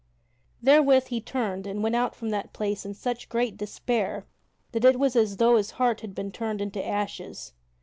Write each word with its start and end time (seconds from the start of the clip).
Therewith 0.63 1.09
he 1.09 1.21
turned 1.21 1.67
and 1.67 1.83
went 1.83 1.95
out 1.95 2.15
from 2.15 2.31
that 2.31 2.53
place 2.53 2.87
in 2.87 2.95
such 2.95 3.29
great 3.29 3.55
despair 3.55 4.25
that 4.71 4.83
it 4.83 4.97
was 4.97 5.15
as 5.15 5.37
though 5.37 5.57
his 5.57 5.69
heart 5.77 6.01
had 6.01 6.15
been 6.15 6.31
turned 6.31 6.59
into 6.59 6.83
ashes. 6.83 7.53